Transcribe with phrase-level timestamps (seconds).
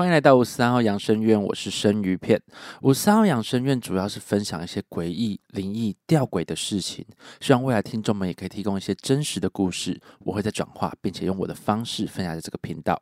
[0.00, 2.40] 欢迎来到五十三号养生院，我是生鱼片。
[2.80, 7.04] 五十三号养生院主要是分享一些诡异、灵异、吊诡的事情，
[7.38, 12.98] 希望未来听众们也可以提供一些真实的故事，我会再转化，并且用我的方式分享在这个频道。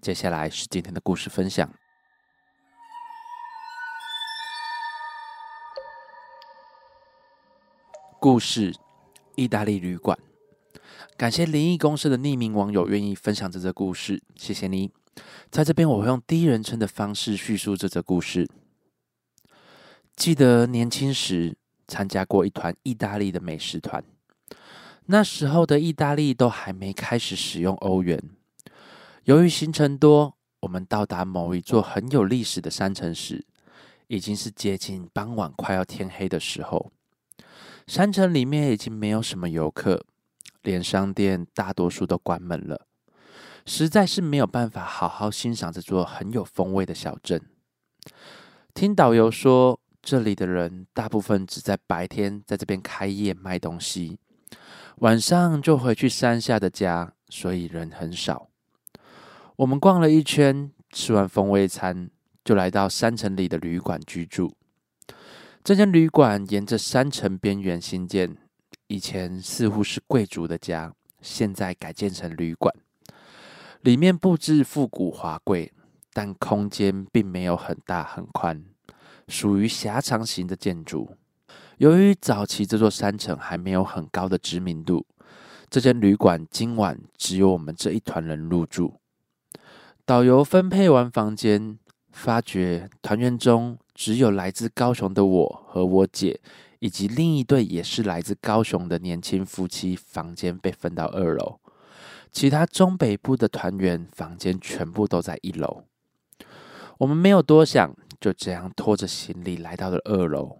[0.00, 1.70] 接下来是今天的故事分享。
[8.18, 8.74] 故事：
[9.34, 10.18] 意大利旅馆。
[11.18, 14.90] 感谢灵异公社的匿名网友愿意分享这则故事，谢谢你。
[15.50, 18.48] 在这边，我会用第一人称的方式叙述这则故事。
[20.14, 21.56] 记得年轻时
[21.88, 24.04] 参加过一团意大利的美食团，
[25.06, 28.22] 那时候的意大利都还没开始使用欧元。
[29.24, 33.44] 由于行程多，我们到达某一座很有历史的山城时，
[34.08, 36.92] 已经是接近傍晚，快要天黑的时候。
[37.86, 40.04] 山城里面已经没有什么游客，
[40.62, 42.86] 连商店大多数都关门了。
[43.66, 47.40] 实在是没有办法好好欣赏这座很有风味的小镇。
[48.74, 54.18] 听导游说，这里的人大部分只在白天在这边开业卖东西，
[54.96, 58.48] 晚上就回去山下的家，所以人很少。
[59.56, 62.10] 我们逛了一圈，吃完风味餐，
[62.44, 64.54] 就来到山城里的旅馆居住。
[65.62, 68.34] 这间旅馆沿着山城边缘新建，
[68.86, 72.74] 以前似乎是贵族的家，现在改建成旅馆。
[73.82, 75.72] 里面布置复古华贵，
[76.12, 78.62] 但空间并没有很大很宽，
[79.26, 81.16] 属于狭长型的建筑。
[81.78, 85.06] 由于早期这座山城还没有很高的知名度，
[85.70, 89.00] 这间旅馆今晚只有我们这一团人入住。
[90.04, 91.78] 导游分配完房间，
[92.12, 96.38] 发觉团员中只有来自高雄的我和我姐，
[96.80, 101.60] 以及另一对也是来自高雄的年轻夫妻，房间被分到二楼。
[102.32, 105.84] 其他中北部的团员房间全部都在一楼，
[106.98, 110.58] 我们没有多想，就这样拖着行李来到了二楼。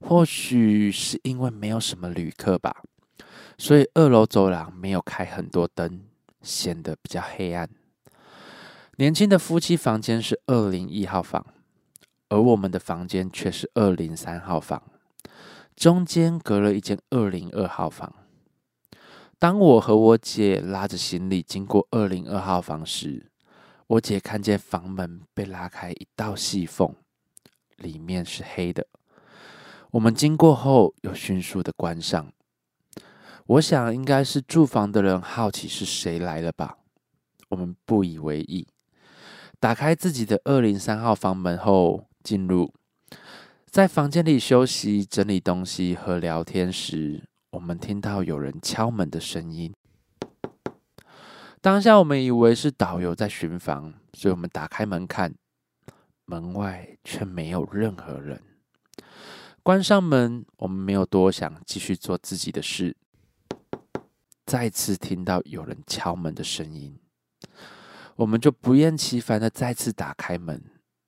[0.00, 2.84] 或许是因为没有什么旅客吧，
[3.58, 6.04] 所以二楼走廊没有开很多灯，
[6.40, 7.68] 显得比较黑暗。
[8.96, 11.44] 年轻的夫妻房间是二零一号房，
[12.28, 14.80] 而我们的房间却是二零三号房，
[15.74, 18.14] 中间隔了一间二零二号房。
[19.40, 23.30] 当我和我姐拉着行李经过二零二号房时，
[23.86, 26.92] 我姐看见房门被拉开一道细缝，
[27.76, 28.88] 里面是黑的。
[29.92, 32.32] 我们经过后又迅速的关上。
[33.46, 36.78] 我想应该是住房的人好奇是谁来了吧。
[37.50, 38.66] 我们不以为意，
[39.60, 42.74] 打开自己的二零三号房门后进入，
[43.70, 47.27] 在房间里休息、整理东西和聊天时。
[47.50, 49.72] 我们听到有人敲门的声音。
[51.60, 55.34] 当下我们以为是导游在巡房，所以我们打开门看，
[56.26, 58.42] 门外却没有任何人。
[59.62, 62.94] 关上门，我们没有多想，继续做自己的事。
[64.44, 66.98] 再次听到有人敲门的声音，
[68.16, 70.62] 我们就不厌其烦的再次打开门，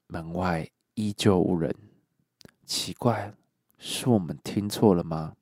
[0.09, 1.75] 门外依旧无人。
[2.65, 3.35] 奇怪，
[3.79, 5.35] 是我们听错了吗？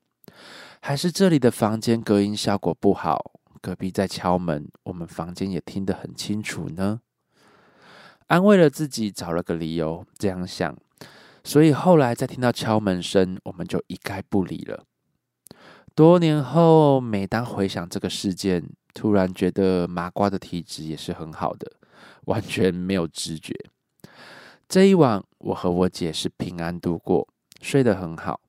[0.81, 7.01] 还是这里的房间隔音效果不好，隔壁在敲门，我们房间也听得很清楚呢。
[8.27, 10.75] 安慰了自己，找了个理由这样想，
[11.43, 14.85] 所以后来再听到敲门声，我们就一概不理了。
[15.93, 18.63] 多年后，每当回想这个事件，
[18.93, 21.71] 突然觉得麻瓜的体质也是很好的，
[22.25, 23.53] 完全没有知觉。
[24.67, 27.27] 这一晚，我和我姐是平安度过，
[27.61, 28.39] 睡得很好。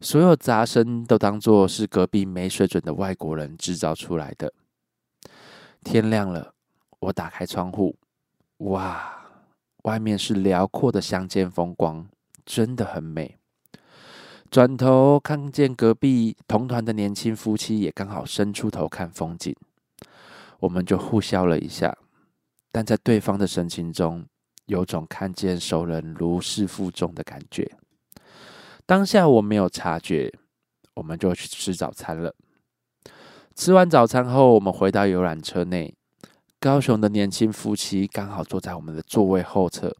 [0.00, 4.52] 所有杂声都当作是隔壁没水准的外国人制造出来的。
[5.82, 6.52] 天亮了，
[7.00, 7.96] 我打开窗户，
[8.58, 9.26] 哇，
[9.84, 12.06] 外面是辽阔的乡间风光，
[12.44, 13.36] 真的很美。
[14.50, 19.54] 转头看见隔壁同团的年轻夫妻也刚好伸出头看风景，
[20.60, 21.96] 我们就互笑了一下，
[22.70, 24.24] 但在对方的神情中，
[24.66, 27.76] 有种看见熟人如释负重的感觉。
[28.86, 30.32] 当下我没有察觉，
[30.94, 32.32] 我们就去吃早餐了。
[33.52, 35.92] 吃完早餐后，我们回到游览车内。
[36.60, 39.94] 高雄的年轻夫妻刚好坐在我们的座位后侧。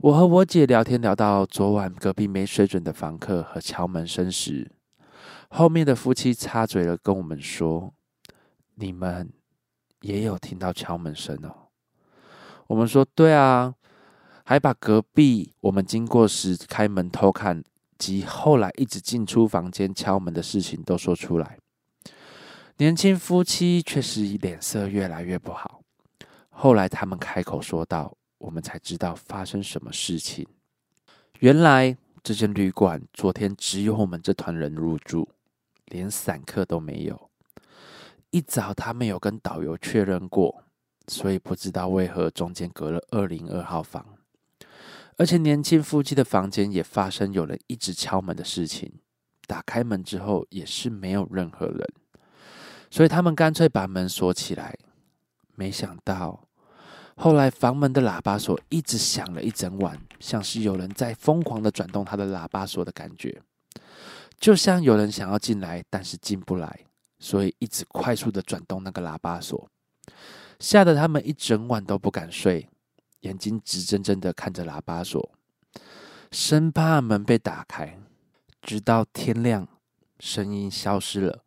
[0.00, 4.70] 我和我姐聊天聊到昨晚隔壁没水准的房客和敲门声时，
[5.48, 7.94] 后面的夫妻插嘴了，跟我们说
[8.76, 9.32] ：“你们
[10.02, 11.68] 也有听到敲门声哦？”
[12.68, 13.74] 我们说：“对啊。”
[14.42, 17.62] 还把隔壁我们经过时开门偷看
[18.00, 21.58] 及后来一直进出房间敲门的事情都说出来。
[22.78, 25.82] 年轻夫妻确实脸色越来越不好，
[26.48, 30.46] 后来他们开口说道，我们才知道发生什么事情。
[31.40, 35.28] 原来这间旅馆昨天只有我们这团人入住，
[35.86, 37.30] 连散客都没有。
[38.30, 40.64] 一早他们有跟导游确认过，
[41.08, 44.06] 所以不知道为何中间隔了二零二号房，
[45.20, 48.90] 而且年轻夫妻的房间也发生有人一直敲门的事情。
[49.46, 51.86] 打开门之后也是没有任何人，
[52.90, 54.74] 所以他们干脆把门锁起来。
[55.56, 56.48] 没想到
[57.16, 63.42] 后来房门的喇叭锁一直响了一整晚，像是有人在疯狂的转动他的喇叭锁的感觉，
[64.38, 66.86] 就像有人想要进来，但是进不来，
[67.18, 69.68] 所以一直快速的转动那个喇叭锁，
[70.58, 72.69] 吓得他们一整晚都不敢睡，
[73.20, 75.30] 眼睛直睁睁的看着喇叭锁，
[76.30, 77.98] 生怕门被打开。
[78.62, 79.66] 直到天亮，
[80.18, 81.42] 声音消失了，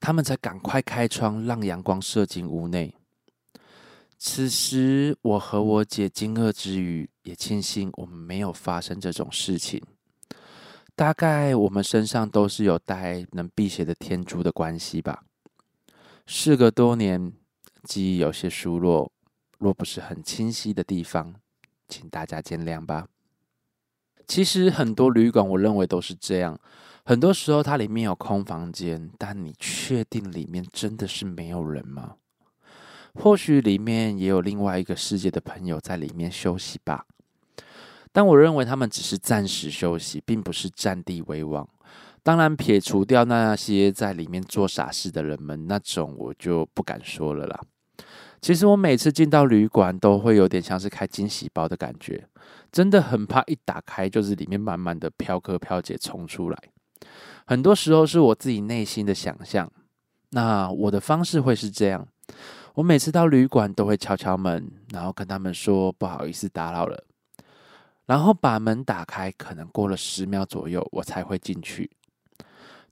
[0.00, 2.94] 他们才赶快开窗，让阳光射进屋内。
[4.18, 9.80] 此时，我和我姐惊愕之余，也庆幸我们没有发生这种事情。
[10.96, 15.22] 大概我们身上都是有带能辟邪的天珠的关系吧。
[16.26, 17.32] 事隔多年，
[17.84, 19.12] 记忆有些疏落，
[19.58, 21.34] 若不是很清晰的地方，
[21.88, 23.08] 请大家见谅吧。
[24.26, 26.58] 其实很多旅馆，我认为都是这样。
[27.04, 32.16] 很多时候，它里面有空房间，但你确定里面真的是没有人吗？
[33.14, 37.06] 或许里面也有另外一个世界的朋友在里面休息吧。
[38.12, 41.66] 但我认为他们只是暂时休息，并不是占地为王。
[42.22, 47.60] 当然，撇除掉那些在里面做傻事的人们，那种我就不敢说了啦。
[48.40, 52.26] 其实我每次进到旅馆，都会有点像是开惊喜包的感觉。
[52.70, 56.58] 真的很怕一打开就是里面满满的飘哥飘姐冲出来，
[57.46, 59.70] 很多时候是我自己内心的想象。
[60.30, 62.06] 那我的方式会是这样：
[62.74, 67.04] 我每次到旅馆都会敲敲门，然后跟他们说不好意思打扰了，
[68.04, 71.90] 然后把门打开，可能过了十秒左右，我才会进去。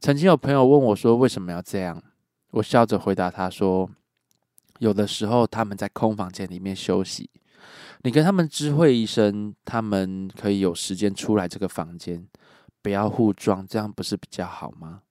[0.00, 2.02] 曾经有朋友问我说为什么要这样，
[2.52, 3.90] 我笑着回答他说，
[4.78, 7.30] 有的时候他们在空房间里面休息。
[8.02, 12.26] 你跟他们知会一声，他们可以有时间出来这个房间，
[12.82, 15.02] 不要互撞，这样不是比较好吗？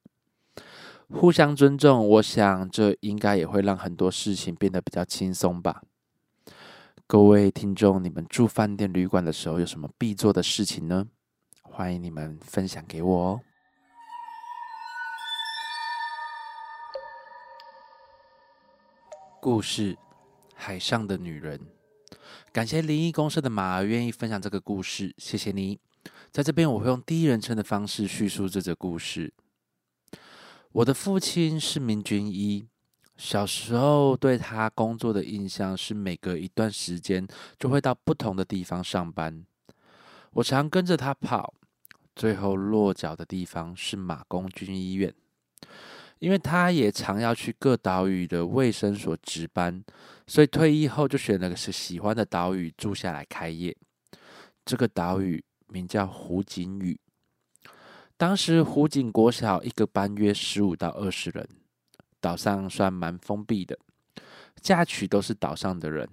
[1.10, 5.82] 互相尊重，我想这应该也会让很多事情变得比较轻松吧。
[7.06, 11.06] 各位听众，你们住饭店旅馆的时候有什么必做的事情呢？
[11.62, 13.42] 欢迎你们分享给我哦。
[19.46, 19.96] 故事：
[20.56, 21.62] 海上的女人。
[22.52, 25.80] 感谢灵异公社的马儿愿意分享这个故事，谢谢你。
[26.32, 29.32] 在这边，我会用第一人称的方式叙述这则故事。
[30.72, 32.68] 我的父亲是名军医，
[33.18, 37.28] 小时候对他工作的印象是每隔一段时间
[37.60, 39.46] 就会到不同的地方上班。
[40.32, 41.54] 我常跟着他跑，
[42.16, 45.14] 最后落脚的地方是马公军医院。
[46.20, 49.84] 因为他也常要去各岛屿的卫生所值班，
[50.26, 53.76] 所以退役后就选了个是喜欢的岛屿住下来开业。
[54.64, 57.00] 这个岛屿名叫湖景屿。
[58.18, 61.48] 当时湖景国小一个班约十五到二十人，
[62.22, 63.78] 岛上算蛮封闭的，
[64.62, 66.10] 嫁娶都是岛上的人。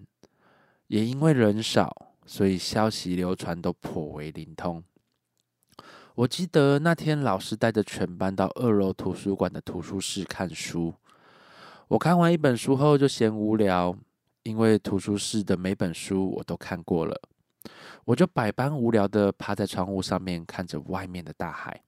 [0.88, 4.82] 也因为人少，所以消息流传都颇为灵通。
[6.14, 10.95] 我记得那天老师带着全班到二楼图书馆的图书室看书。
[11.88, 13.97] 我看完一本书后就嫌无聊，
[14.42, 17.19] 因为图书室的每本书我都看过了，
[18.04, 21.83] 我就百般无聊的趴在窗户上面看着外面的大海，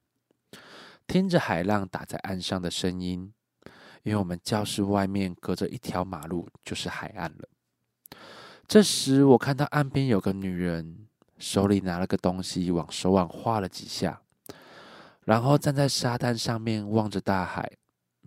[1.05, 3.31] 听着海浪打在岸上的声音。
[4.01, 7.49] 因为我们教室外面隔着一条马路就是海岸了。
[8.67, 11.07] 这时我看到岸边有个女人。
[11.37, 14.21] 手里拿了个东西，往手腕画了几下，
[15.23, 17.71] 然后站在沙滩上面望着大海。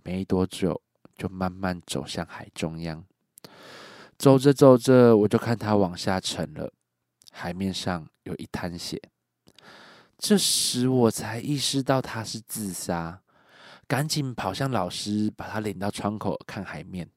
[0.05, 0.81] 没多久，
[1.17, 3.05] 就慢慢走向海中央。
[4.17, 6.73] 走着走着，我就看他往下沉了，
[7.31, 9.01] 海面上有一滩血。
[10.17, 13.21] 这时我才意识到他是自杀，
[13.87, 17.11] 赶紧跑向老师，把他领到窗口看海面。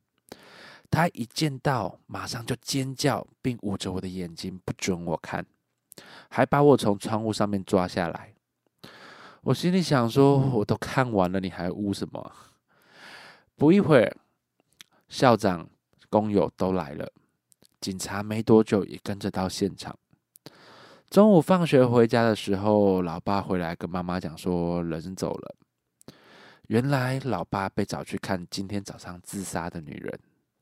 [0.90, 5.46] 他一见到，马上就尖叫，并捂着我的眼睛，不准我看。
[6.30, 8.34] 还把我从窗户上面抓下来，
[9.42, 12.32] 我心里想说：我都看完了，你还污什么？
[13.56, 14.18] 不一会儿，
[15.10, 15.70] 校长、
[16.10, 17.12] 工友都来了，
[17.80, 19.98] 警察没多久也跟着到现场。
[21.10, 25.56] 中午放学回家的时候，老爸回来跟妈妈讲说人走了。
[26.68, 30.20] 原来老爸被找去看今天早上自杀的女人。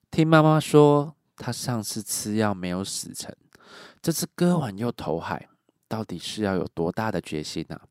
[0.09, 3.31] 听妈妈说，她上次吃药没有死成，
[4.01, 5.47] 这次割腕又投海，
[5.87, 7.81] 到底是要有多大的决心啊？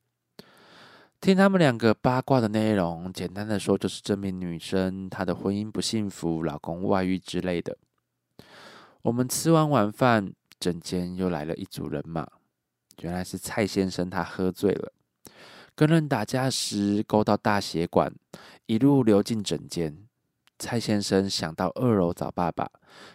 [1.20, 7.76] 听他们两个八卦的内容，简单的说就是这名女生她的婚姻不幸福，老公外遇之类的。
[9.02, 12.26] 我们吃完晚饭，诊间又来了一组人马，
[13.00, 14.92] 原来是蔡先生他喝醉了，
[15.74, 18.12] 跟人打架时勾到大血管，
[18.66, 20.07] 一路流进诊间。
[20.58, 22.70] 蔡先生想到二楼找爸爸，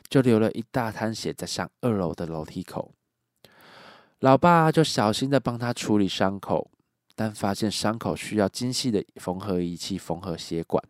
[0.10, 2.94] 就流了一大滩血在上二楼的楼梯口，
[4.20, 6.70] 老爸就小心的帮他处理伤口。
[7.16, 10.84] 但发现伤口需要精细的缝合仪器缝合血管，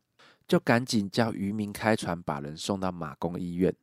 [0.48, 3.76] 就赶紧叫渔民开船把人送到马公医院，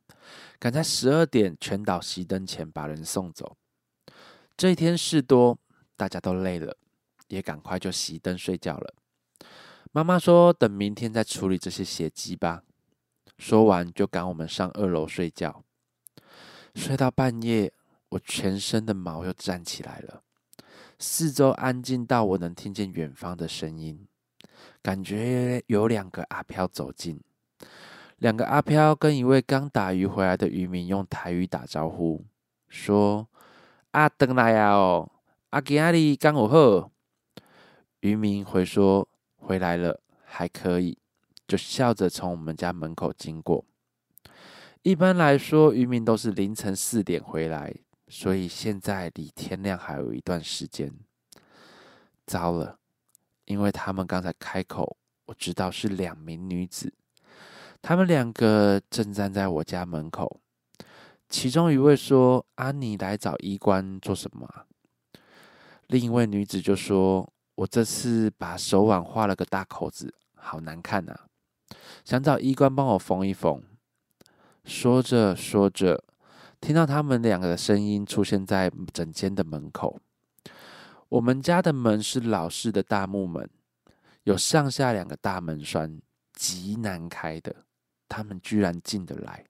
[0.57, 3.55] 赶在十二点全岛熄灯前把人送走。
[4.57, 5.55] 这一天事多，
[5.95, 6.75] 大家都累了，
[7.27, 8.91] 也赶快就熄灯睡觉了。
[9.93, 12.63] 妈妈说：“等明天再处理这些血迹吧。”
[13.37, 15.63] 说完就赶我们上二楼睡觉。
[16.73, 17.73] 睡到半夜，
[18.09, 20.21] 我全身的毛又站起来了。
[20.97, 24.07] 四周安静到我能听见远方的声音，
[24.81, 27.19] 感觉有两个阿飘走近。
[28.17, 32.23] 两个阿飘跟一位刚打鱼回来的渔民用台语打招呼，
[32.69, 33.27] 说
[33.91, 35.11] ：“阿登来呀哦，
[35.49, 36.91] 阿吉阿里刚我好。”
[38.01, 39.07] 渔民回说
[39.41, 40.97] ：“回来了，还可以。”
[41.47, 43.65] 就笑着从我们家门口经过。
[44.83, 47.75] 一般来说，渔民都是凌晨四点回来。
[48.07, 50.93] 所以现在离天亮还有一段时间。
[52.25, 52.77] 糟了，
[53.45, 56.93] 因为他们刚才开口，我知道是两名女子。
[57.81, 60.39] 他们两个正站在我家门口。
[61.29, 64.65] 其中一位说：“啊，你来找医官做什么？”
[65.87, 71.15] 另一位女子就说：“我这次把手腕划了个大口子，好难看呐，
[72.03, 73.61] 想找医官帮我缝一缝。”
[74.63, 76.03] 说着说着。
[76.61, 79.99] 听到他们两个的声音出现在诊间的门口。
[81.09, 83.49] 我们家的门是老式的大木门，
[84.25, 85.99] 有上下两个大门栓，
[86.33, 87.65] 极难开的。
[88.07, 89.43] 他们居然进得来，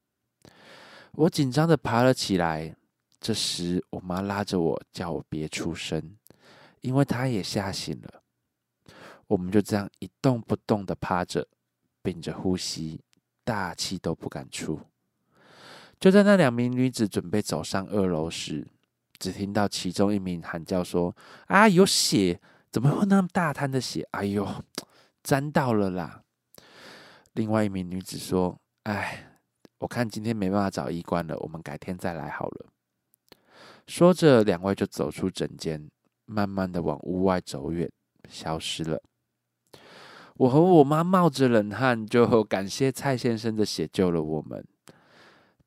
[1.11, 2.73] 我紧张的爬了起来。
[3.19, 6.15] 这时，我妈拉着我，叫我别出声，
[6.81, 8.21] 因为她也吓醒了。
[9.27, 11.47] 我们就这样一动不动的趴着，
[12.01, 12.99] 屏着呼吸，
[13.43, 14.81] 大气都不敢出。
[15.99, 18.67] 就在那两名女子准备走上二楼时，
[19.19, 21.15] 只听到其中一名喊叫说
[21.47, 22.41] ：“啊，有血！
[22.71, 24.07] 怎么会那么大滩的血？
[24.11, 24.47] 哎呦，
[25.23, 26.23] 沾到了啦！”
[27.33, 29.39] 另外一名女子说：“哎，
[29.77, 32.65] 我看今天没办法找医官了，我们改天再来好了。”
[33.87, 35.89] 说着，两位就走出诊间，
[36.31, 37.91] 慢慢的往屋外走远，
[38.29, 39.01] 消失了。
[40.37, 44.65] 我和我妈冒着冷汗，就 感谢蔡先生的血救了我们。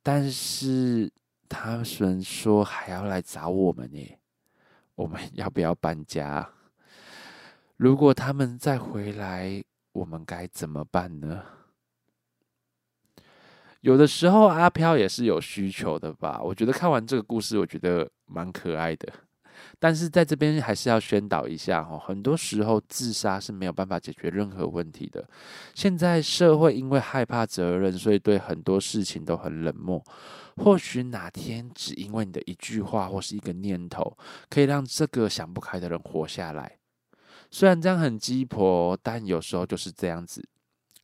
[0.03, 1.13] 但是
[1.49, 4.19] 他们说还要来找我们耶，
[4.95, 6.51] 我们要不要搬家？
[7.77, 11.43] 如果他们再回来，我们该怎么办呢？
[13.81, 16.41] 有的时候阿飘也是有需求的吧？
[16.43, 19.13] 我觉得看完这个故事，我觉得蛮可爱的。
[19.79, 25.25] 但是在这边还是要宣导一下哈，很多时候自杀是没有办法解决任何问题的。
[25.75, 30.03] 现在社会因为害怕责任，所以对很多事情都很冷漠。
[30.57, 34.17] 或许哪天只因为你的一句话或是一个念头，
[34.49, 36.79] 可以让这个想不开的人活下来。
[37.51, 40.47] 虽然这样很鸡婆，但有时候就是这样子，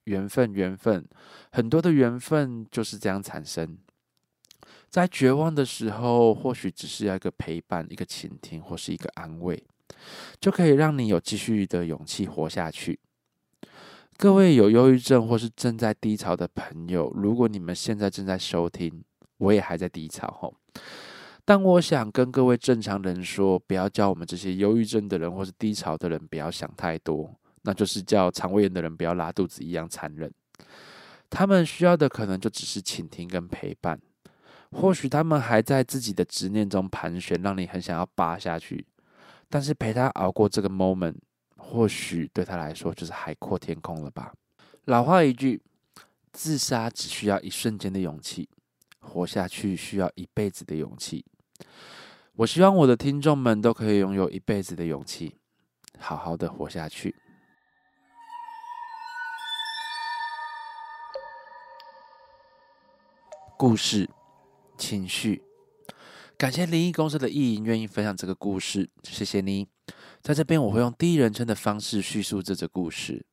[0.05, 1.05] 缘分，缘分，
[1.51, 3.77] 很多的缘分就是这样产生。
[4.91, 9.63] 在绝望的时候，或许只是要一个陪伴、一个倾听，或是一个安慰，
[10.41, 12.99] 就可以让你有继续的勇气活下去。
[14.17, 19.05] 各位有忧郁症或是正在低潮的朋友，如果你们现在正在收听，
[19.39, 20.55] 我也还在低潮吼，
[21.45, 27.33] 但我想跟各位正常人说，不要叫我们这些忧郁症的人或是低潮的人不要想太多，
[27.63, 30.31] 那就是叫肠胃炎的人不要拉肚子一样残忍。
[31.31, 34.01] 他们需要的可能就只是倾听跟陪伴。
[34.71, 38.87] 或许他们还在自己的执念中盘旋，让你很想要扒下去。
[39.49, 41.17] 但是陪他熬过这个 moment，
[41.57, 44.33] 或许对他来说就是海阔天空了吧。
[44.85, 45.61] 老话一句，
[46.33, 48.49] 自杀只需要一瞬间的勇气，
[49.01, 51.25] 活下去需要一辈子的勇气。
[52.37, 55.37] 我希望我的听众们都可以拥有一辈子的勇气，
[55.99, 57.17] 好好的活下去。
[63.59, 64.09] 故事。
[64.81, 65.43] 情绪，
[66.39, 69.69] 感谢灵异公司的意淫愿意分享这个故事，谢谢你。
[70.23, 73.27] 在这边，我会用第一人称的方式叙述这则故事。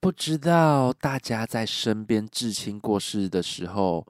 [0.00, 4.06] 不知道大家在身边至亲过世的时候，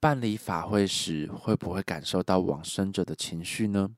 [0.00, 3.90] 办理法会时，会不会感受到往生者的情绪呢？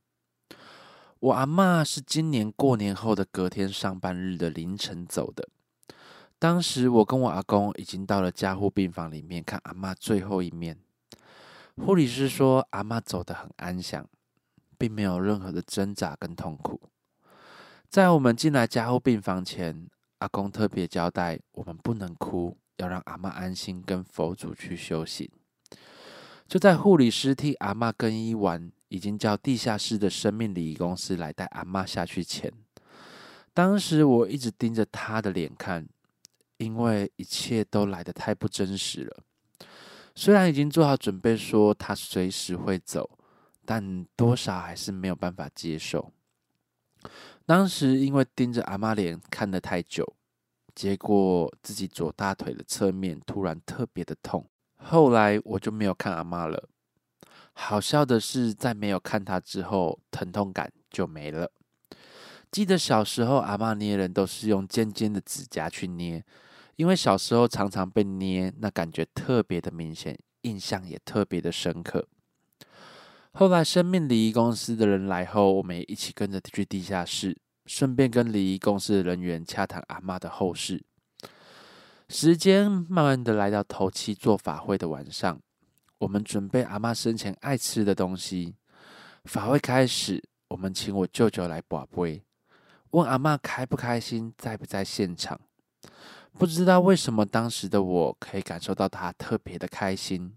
[1.20, 5.48] 我阿嬷是今年过年后的隔天上班日的凌晨走的。
[6.38, 10.78] 当时我跟我阿公已经到了加护病房里面看阿嬷最后一面。
[11.80, 14.06] 护理师说阿嬷走得很安详，
[14.76, 16.80] 并没有任何的挣扎跟痛苦。
[17.88, 25.30] 在我们进来加护病房前，阿公特别交代我们不能哭，要让阿嬷安心跟佛祖去修行。
[26.46, 32.52] 就在护理师替阿嬷更衣完，已经叫地下室的生命礼仪公司来带阿嬷下去前，
[33.54, 35.88] 当时我一直盯着她的脸看，
[36.58, 39.22] 因为一切都来得太不真实了。
[40.18, 43.08] 虽然已经做好准备说他随时会走，
[43.64, 46.12] 但多少还是没有办法接受。
[47.46, 50.16] 当时因为盯着阿嬷脸看得太久，
[50.74, 54.44] 结果自己左大腿的侧面突然特别的痛。
[54.78, 56.68] 后来我就没有看阿嬷了。
[57.52, 61.52] 好笑的是，在没有看她之后，疼痛感就没了。
[62.50, 66.24] 记得小时候，阿嬷捏人都是用尖尖的指甲去捏，
[66.78, 72.06] 因为小时候常常被捏，那感觉特别的明显，印象也特别的深刻。
[73.32, 80.84] 后来生命礼仪公司的人来后，我们也一起跟着去地下室，顺便跟礼仪公司的人员洽谈阿妈的后事。
[82.08, 85.40] 时间慢慢的来到头七做法会的晚上，
[85.98, 88.54] 我们准备阿妈生前爱吃的东西。
[89.24, 92.22] 法会开始，我们请我舅舅来跋杯，
[92.90, 95.40] 问阿妈开不开心，在不在现场。
[96.32, 100.36] 不知道为什么当时的我可以感受到他特别的开心，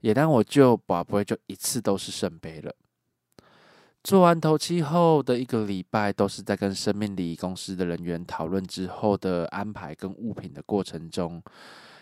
[0.00, 2.74] 也让我舅跋杯就一次都是圣杯了。
[4.02, 11.42] 做完头七后的一个礼拜，都是在跟生命礼仪公司的人员讨论之后的安排跟物品的过程中，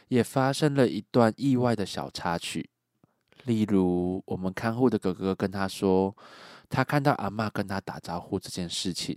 [0.08, 2.68] 也发生了一段意外的小插曲。
[3.44, 6.16] 例如，我们看护的哥哥跟他说，
[6.68, 9.16] 他看到阿嬷跟他打招呼这件事情。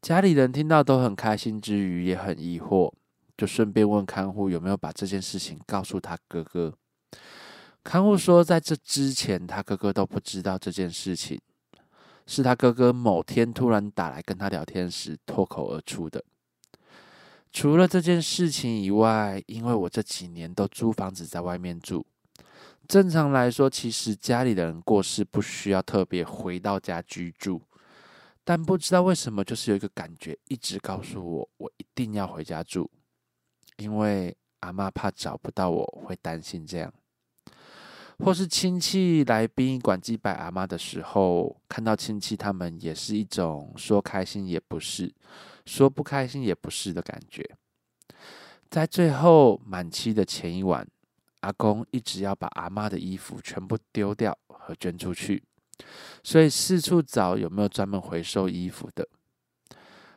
[0.00, 2.92] 家里人听到都很开心之余，也很疑惑，
[3.36, 6.72] 就顺便问看护有没有把这件事情告诉他哥哥。
[7.82, 11.40] 看护说，在这之前，他哥哥都不知道这件事情。
[12.26, 16.22] 是他哥哥某天突然打来跟他聊天时脱口而出的。
[17.50, 22.04] 除了这件事情以外，因为我这几年都租房子在外面住，
[22.86, 27.62] 正常来说，其实家里的人过世不需要特别回到家居住，
[28.48, 32.90] 但不知道为什么，就是有一个感觉一直告诉我，我一定要回家住，
[33.76, 36.90] 因为阿妈怕找不到我，会担心这样。
[38.20, 45.14] 或是亲戚来殡仪馆祭拜阿妈的时候，看到亲戚他们也是一种说开心也不是，
[45.66, 47.46] 说不开心也不是的感觉。
[48.70, 50.88] 在最后满期的前一晚，
[51.40, 55.44] 阿公一直要把阿妈的衣服全部丢掉和捐出去，
[56.22, 59.08] 所以四处找有没有专门回收衣服的。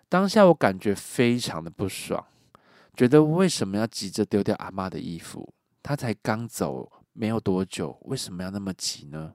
[0.10, 2.26] 当下我感觉非常的不爽，
[2.96, 5.54] 觉得为什么要急着丢掉阿妈的衣服？
[5.84, 6.92] 他才刚走。
[7.14, 9.34] 没有多久，为什么要那么急呢？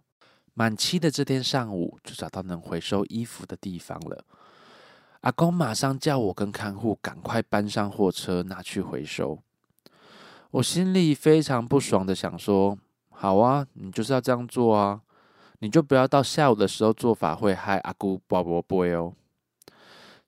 [0.54, 4.24] 满七的这天上午，就找到能回收衣服的地方了。
[5.20, 9.38] 阿公马上叫我跟看护赶快搬上货车，拿去回收。
[10.52, 12.78] 我心里非常不爽的想说
[13.12, 15.02] ：“好啊，你就是要这样做啊，
[15.59, 19.14] 你就不要到下午的时候做法会害阿姑宝宝不会哦。”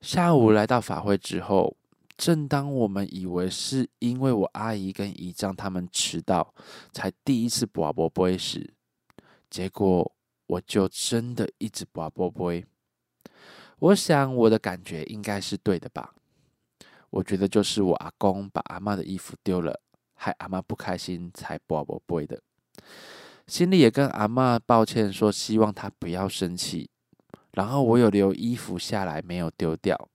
[0.00, 1.76] 下午来到法会之后。
[2.16, 6.52] 正当我们以为是因为我阿姨跟姨丈他们迟到，
[6.92, 8.74] 才第一次跋跋杯时，
[9.48, 10.10] 结果
[10.48, 12.66] 我就真的一直跋跋杯。
[13.78, 16.12] 我想我的感觉应该是对的吧？
[17.10, 19.80] 我觉得就是我阿公把阿妈的衣服丢了，
[20.14, 22.42] 害阿妈不开心才跋跋杯的。
[23.48, 26.90] 心里也跟阿嬷抱歉说，希望她不要生气。
[27.52, 30.08] 然后我有留衣服下来，没有丢掉。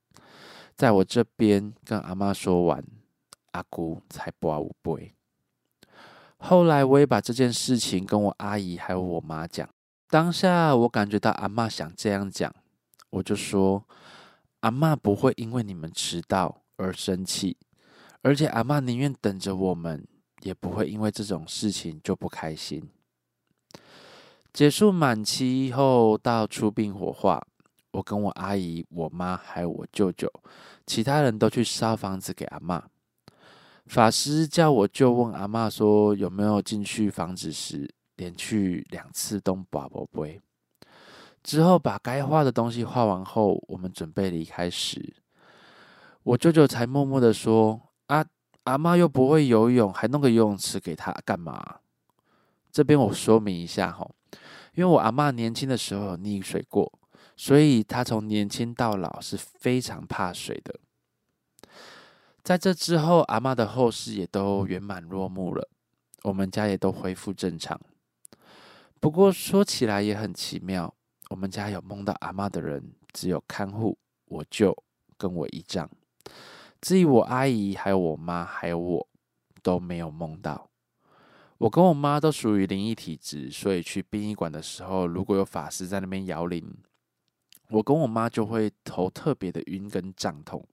[0.76, 2.82] 在我这边跟阿妈说完，
[3.50, 5.12] 阿姑才跋有杯。
[6.38, 9.68] 后来我也把这件事情跟我阿姨还有我妈讲。
[10.08, 12.54] 当下我感觉到阿嬷想这样讲，
[13.10, 13.84] 我就说：
[14.60, 17.56] 阿嬷不会因为你们迟到而生气，
[18.22, 20.06] 而且阿嬷宁愿等着我们，
[20.42, 22.88] 也不会因为这种事情就不开心。
[24.54, 27.44] 结束满期后到出殡火化。
[27.90, 30.32] 我跟我阿姨、我妈还有我舅舅，
[30.86, 32.80] 其他人都去烧房子给阿嬷。
[33.86, 40.40] 法师叫我就问阿嬷说有没有进去房子时，连去两次都跋跋杯。
[41.42, 45.16] 之后把该画的东西画完后，我们准备离开时，
[46.22, 48.24] 我舅舅才默默的说：“啊，
[48.62, 51.78] 阿妈又不会游泳，还弄个游泳池给她干嘛？”
[52.70, 54.08] 这边我说明一下哈，
[54.74, 56.92] 因为我阿嬷年轻的时候溺水过，
[57.36, 60.80] 所以她从年轻到老是非常怕水的。
[62.42, 65.68] 在这之后，阿嬷的后事也都圆满落幕了，
[66.24, 67.80] 我们家也都恢复正常。
[69.00, 70.94] 不过说起来也很奇妙，
[71.30, 74.76] 我们家有梦到阿嬷的人，只有看护我舅
[75.16, 75.88] 跟我姨丈，
[76.80, 79.08] 至于我阿姨、还有我妈、还有我，
[79.62, 80.68] 都没有梦到。
[81.58, 86.76] 我跟我妈都属于灵异体质，所以去殡仪馆的时候，如果有法师在那边摇铃，
[87.70, 90.66] 我跟我妈就会头特别的晕跟胀痛。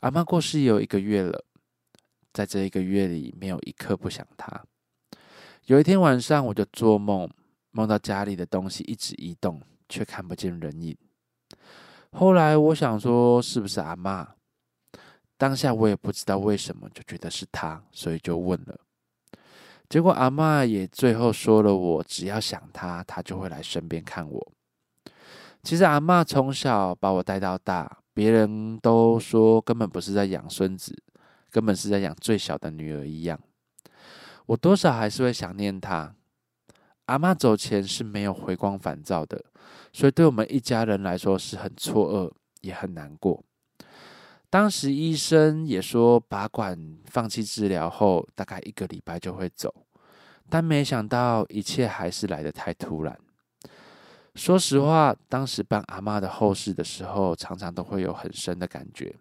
[0.00, 1.44] 阿妈过世有一个月了，
[2.32, 4.64] 在这一个月里，没有一刻不想她。
[5.66, 7.28] 有一天晚上，我就做梦，
[7.70, 10.96] 梦到家里的东西一直移动，却看不见人影。
[12.12, 14.34] 后来我想说，是不是阿妈？
[15.36, 18.80] 当下我也不知道为什么，就觉得是她，所以就问了。
[19.88, 24.52] 结果阿嬷也最后说了我，只要想他，他就会来身边看我。
[25.62, 30.94] 其实阿嬷从小把我带到大，别人都说根本不是在养孙子，
[31.50, 33.38] 根本是在养最小的女儿一样。
[34.46, 36.14] 我多少还是会想念她。
[37.06, 39.44] 阿嬷走前是没有回光返照的，
[39.92, 43.44] 所以对我们一家人来说是很错愕，也很难过。
[44.54, 49.74] 当时医生也说，拔管放弃治疗后，大概一个礼拜就会走，
[50.48, 53.18] 但没想到一切还是来得太突然。
[54.36, 59.16] 说实话，当时办阿嬷的后事的时候，常常都会有很深的感觉，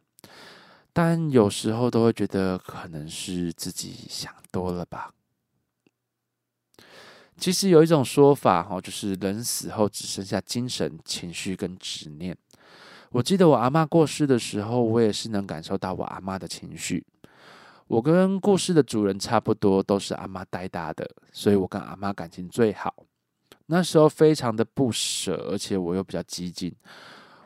[0.94, 5.12] 但有时候都会觉得可能是自己想多了吧。
[7.38, 12.38] 其实有一种说法，哈，就是人死后只剩下精神、情绪跟执念。
[13.14, 17.06] 我记得我阿嬷过世的时候，我也是能感受到我阿嬷的情绪。
[17.86, 23.06] 我跟故事的主人差不多，都是阿嬷带大的，所以我跟阿嬷感情最好。
[23.68, 26.74] 那时候非常的不舍，而且我又比较激进。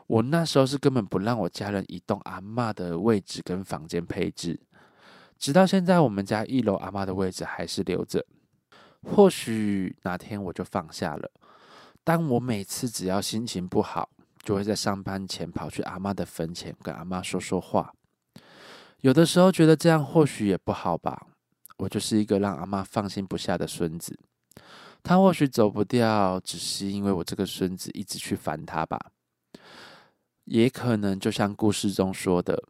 [0.06, 4.58] 我那时候是根本不让我家人移动阿嬷的位置跟房间配置，
[5.38, 8.24] 直到现在，我们家一楼阿嬷的位置还是留着。
[9.02, 11.30] 或许哪天我就放下了。
[12.02, 14.08] 但我每次只要心情不好，
[14.48, 17.92] 就会在上班前跑去阿妈的坟前跟阿妈说说话。
[19.02, 21.26] 有的时候觉得这样或许也不好吧。
[21.76, 24.18] 我就是一个让阿妈放心不下的孙子，
[25.02, 28.98] 他或许走不掉，只是因为我这个孙子一直去烦他吧。
[30.44, 32.64] 也可能就像故事中说的，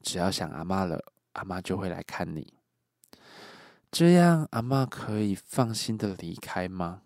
[0.00, 2.54] 只要想阿妈了，阿妈就会来看你。
[3.92, 7.02] 这样阿妈可以放心的离开吗？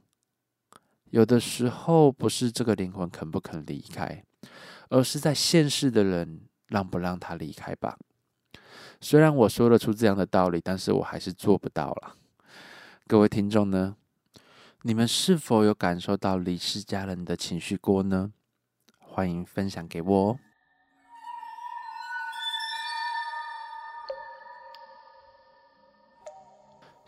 [1.13, 4.25] 有的时候不是这个灵魂肯不肯离开，
[4.89, 7.99] 而是在现世的人让不让他离开吧。
[8.99, 12.17] 虽然我说得出这样的道理，但是我还是做不到了。
[13.07, 13.95] 各位听众呢？
[14.85, 18.33] 你们是否有感受到离世家人的情绪过呢？
[18.99, 20.39] 欢迎分享给我哦。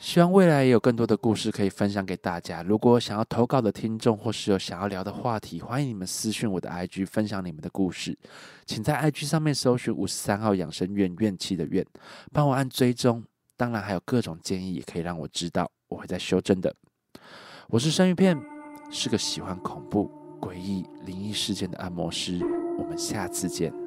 [0.05, 2.63] 希望未来也有更多的故事可以分享给大家。
[2.63, 8.15] 如果想要投稿的听众，或是有想要聊的话题，欢迎你们私讯我的 IG 分享你们的故事。
[8.67, 11.83] 请在 IG 上面搜寻五十三号养生院怨气的院，
[12.35, 13.25] 帮我按追踪。
[13.57, 16.73] 当然还有各种建议，也可以让我知道，我会再修正的。
[17.69, 18.39] 我是生鱼片，
[18.91, 22.39] 是个喜欢恐怖、诡异、灵异事件的按摩师。
[22.79, 23.84] 我们下次见。